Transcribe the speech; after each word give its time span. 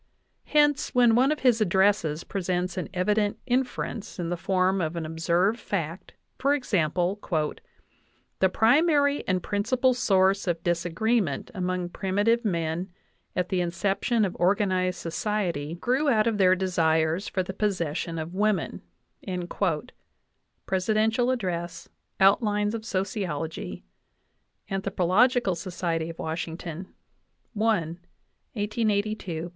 Hence 0.45 0.95
when 0.95 1.13
one 1.13 1.31
of 1.31 1.41
his 1.41 1.61
addresses 1.61 2.23
presents 2.23 2.75
an 2.75 2.89
evident 2.91 3.37
inference 3.45 4.17
in 4.17 4.29
the 4.29 4.35
form 4.35 4.81
of 4.81 4.95
an 4.95 5.05
observed 5.05 5.59
fact 5.59 6.13
for 6.39 6.55
example: 6.55 7.19
"The 8.39 8.49
primary 8.49 9.23
and 9.27 9.43
principal 9.43 9.93
source 9.93 10.47
of 10.47 10.63
disagreement 10.63 11.51
among 11.53 11.89
primitive 11.89 12.43
men 12.43 12.89
at 13.35 13.49
the 13.49 13.61
inception 13.61 14.25
of 14.25 14.35
organized 14.39 14.97
society 14.97 15.75
grew 15.75 16.09
out 16.09 16.25
of 16.25 16.39
their 16.39 16.55
desires 16.55 17.27
for 17.27 17.43
the 17.43 17.53
possession 17.53 18.17
of 18.17 18.33
women" 18.33 18.81
(Presidential 20.65 21.29
Address, 21.29 21.89
Outlines 22.19 22.73
of 22.73 22.85
Sociology, 22.87 23.83
Anthrop. 24.67 24.97
Soc. 25.55 26.17
Wash., 26.17 26.47
I, 26.47 26.83
1882, 27.53 29.19
p. 29.19 29.49